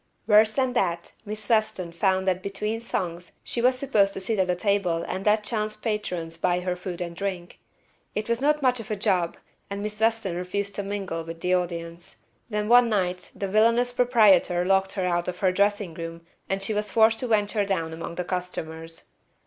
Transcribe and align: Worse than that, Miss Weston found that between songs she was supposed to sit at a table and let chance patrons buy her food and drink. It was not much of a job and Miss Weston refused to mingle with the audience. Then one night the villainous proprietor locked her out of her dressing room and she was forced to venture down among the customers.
Worse 0.25 0.53
than 0.53 0.73
that, 0.73 1.11
Miss 1.25 1.47
Weston 1.47 1.91
found 1.91 2.27
that 2.27 2.41
between 2.41 2.79
songs 2.79 3.33
she 3.43 3.61
was 3.61 3.77
supposed 3.77 4.15
to 4.15 4.19
sit 4.19 4.39
at 4.39 4.49
a 4.49 4.55
table 4.55 5.05
and 5.07 5.27
let 5.27 5.43
chance 5.43 5.77
patrons 5.77 6.37
buy 6.37 6.61
her 6.61 6.75
food 6.75 7.01
and 7.01 7.15
drink. 7.15 7.59
It 8.15 8.27
was 8.27 8.41
not 8.41 8.63
much 8.63 8.79
of 8.79 8.89
a 8.89 8.95
job 8.95 9.37
and 9.69 9.83
Miss 9.83 9.99
Weston 10.01 10.35
refused 10.37 10.73
to 10.73 10.81
mingle 10.81 11.23
with 11.23 11.39
the 11.41 11.53
audience. 11.53 12.15
Then 12.49 12.67
one 12.67 12.89
night 12.89 13.29
the 13.35 13.47
villainous 13.47 13.93
proprietor 13.93 14.65
locked 14.65 14.93
her 14.93 15.05
out 15.05 15.27
of 15.27 15.37
her 15.37 15.51
dressing 15.51 15.93
room 15.93 16.25
and 16.49 16.63
she 16.63 16.73
was 16.73 16.89
forced 16.89 17.19
to 17.19 17.27
venture 17.27 17.63
down 17.63 17.93
among 17.93 18.15
the 18.15 18.23
customers. 18.25 19.03